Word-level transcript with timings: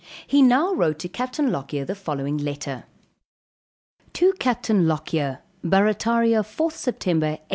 He 0.25 0.41
now 0.41 0.73
wrote 0.73 0.97
to 1.01 1.07
Capt. 1.07 1.37
Lockyer 1.37 1.85
the 1.85 1.93
following 1.93 2.39
letter. 2.39 2.85
To 4.13 4.33
CAPTAIN 4.39 4.87
LOCKYER. 4.87 5.43
Barrataria, 5.63 6.41
4th 6.41 6.73
Sept. 6.73 7.05
1814. 7.05 7.37